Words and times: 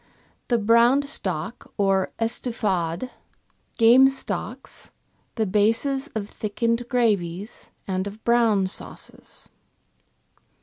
The 0.47 0.57
brown 0.57 1.03
stock 1.03 1.71
or" 1.77 2.11
estouffade," 2.19 3.11
game 3.77 4.09
stocks, 4.09 4.89
the 5.35 5.45
bases 5.45 6.09
of 6.15 6.27
thickened 6.27 6.89
gravies 6.89 7.69
and 7.87 8.07
of 8.07 8.23
brown 8.23 8.65
sauces. 8.65 9.51